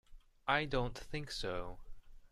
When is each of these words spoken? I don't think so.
I 0.47 0.65
don't 0.65 0.97
think 0.97 1.29
so. 1.29 1.77